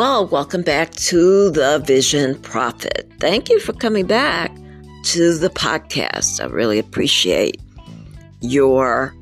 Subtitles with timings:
[0.00, 3.12] Well, welcome back to the Vision Prophet.
[3.20, 4.50] Thank you for coming back
[5.02, 6.42] to the podcast.
[6.42, 7.60] I really appreciate
[8.40, 9.14] your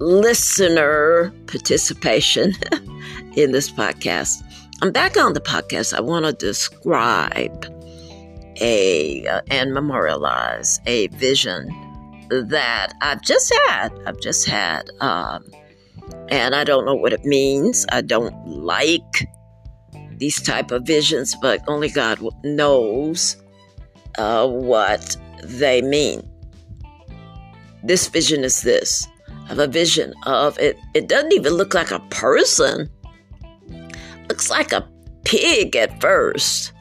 [0.00, 2.52] listener participation
[3.34, 4.42] in this podcast.
[4.82, 5.94] I'm back on the podcast.
[5.94, 7.64] I want to describe
[8.60, 11.68] a uh, and memorialize a vision
[12.28, 13.88] that I've just had.
[14.06, 15.50] I've just had, um,
[16.28, 17.86] and I don't know what it means.
[17.90, 19.26] I don't like
[20.18, 23.36] these type of visions, but only God knows
[24.18, 26.28] uh, what they mean.
[27.82, 29.06] This vision is this.
[29.28, 30.78] I have a vision of it.
[30.94, 32.88] It doesn't even look like a person.
[34.28, 34.88] Looks like a
[35.24, 36.72] pig at first.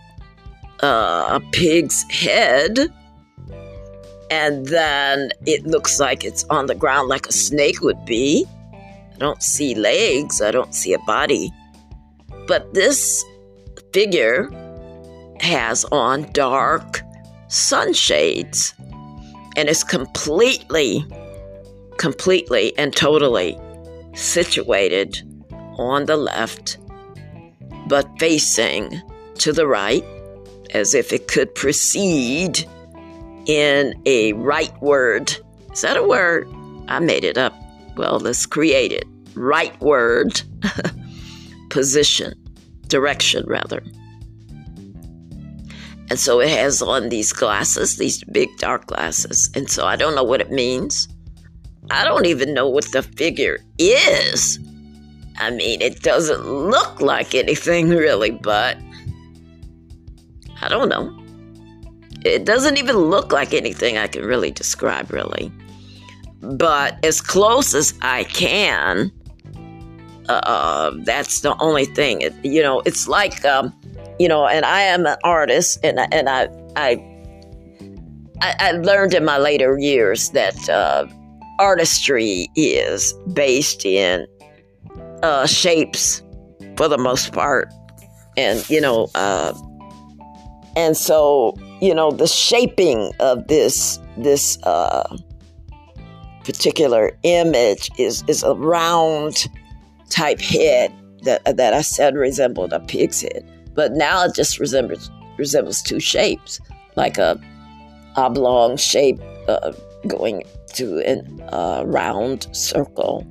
[0.81, 2.79] Uh, a pig's head.
[4.31, 8.45] And then it looks like it's on the ground like a snake would be.
[8.73, 10.41] I don't see legs.
[10.41, 11.51] I don't see a body.
[12.47, 13.23] But this
[13.93, 14.49] figure
[15.39, 17.01] has on dark
[17.47, 18.73] sunshades
[19.55, 21.05] and is completely,
[21.97, 23.57] completely and totally
[24.13, 25.21] situated
[25.77, 26.77] on the left,
[27.87, 29.01] but facing
[29.35, 30.03] to the right
[30.71, 32.67] as if it could proceed
[33.45, 35.35] in a right word.
[35.71, 36.47] Is that a word?
[36.87, 37.53] I made it up.
[37.95, 39.05] Well, let's create it.
[39.35, 40.41] Right word
[41.73, 42.33] position
[42.87, 43.81] direction rather.
[46.09, 49.49] And so it has on these glasses, these big dark glasses.
[49.55, 51.07] And so I don't know what it means.
[51.89, 54.59] I don't even know what the figure is.
[55.37, 58.77] I mean, it doesn't look like anything really, but
[60.61, 61.11] I don't know.
[62.23, 65.51] It doesn't even look like anything I can really describe, really.
[66.41, 69.11] But as close as I can,
[70.29, 72.21] uh, that's the only thing.
[72.21, 73.73] It, you know, it's like, um,
[74.19, 77.03] you know, and I am an artist, and and I I
[78.41, 81.07] I, learned in my later years that uh,
[81.59, 84.27] artistry is based in
[85.21, 86.21] uh, shapes
[86.77, 87.71] for the most part,
[88.37, 89.53] and you know, uh,
[90.75, 95.17] and so you know, the shaping of this this uh,
[96.43, 99.47] particular image is is around
[100.13, 100.93] type head
[101.23, 103.43] that that I said resembled a pig's head,
[103.73, 106.59] but now it just resembles resembles two shapes,
[106.95, 107.39] like a
[108.15, 109.73] oblong shape uh,
[110.07, 110.43] going
[110.75, 113.25] to a uh, round circle,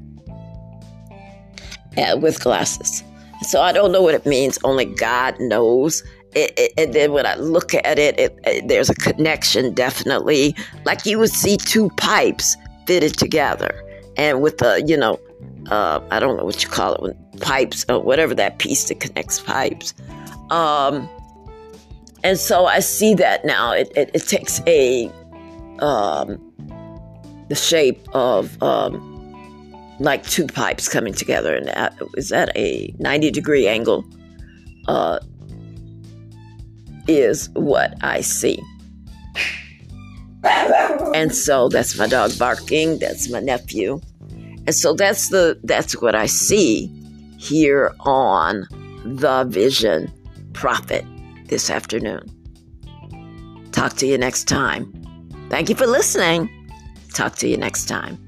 [1.96, 3.02] and with glasses.
[3.42, 4.58] So I don't know what it means.
[4.64, 6.02] Only God knows.
[6.34, 10.56] It, it, and then when I look at it, it, there's a connection definitely,
[10.86, 12.56] like you would see two pipes
[12.86, 13.74] fitted together,
[14.16, 15.20] and with the you know
[15.70, 19.40] uh, I don't know what you call it, pipes or whatever that piece that connects
[19.40, 19.94] pipes.
[20.50, 21.08] Um,
[22.24, 23.72] and so I see that now.
[23.72, 25.10] It, it, it takes a
[25.80, 26.38] um,
[27.48, 33.30] the shape of um, like two pipes coming together, and that, is that a ninety
[33.30, 34.04] degree angle?
[34.88, 35.18] Uh,
[37.08, 38.62] is what I see.
[40.44, 42.98] And so that's my dog barking.
[42.98, 44.00] That's my nephew.
[44.66, 46.90] And so that's the that's what I see
[47.38, 48.66] here on
[49.04, 50.12] the Vision
[50.52, 51.04] Prophet
[51.46, 52.22] this afternoon.
[53.72, 54.92] Talk to you next time.
[55.48, 56.48] Thank you for listening.
[57.12, 58.18] Talk to you next time.